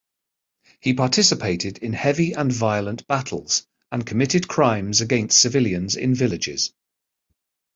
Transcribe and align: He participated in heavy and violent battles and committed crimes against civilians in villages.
He 0.79 0.95
participated 0.95 1.77
in 1.77 1.93
heavy 1.93 2.33
and 2.33 2.51
violent 2.51 3.05
battles 3.05 3.67
and 3.91 4.03
committed 4.03 4.47
crimes 4.47 4.99
against 4.99 5.39
civilians 5.39 5.95
in 5.95 6.15
villages. 6.15 6.73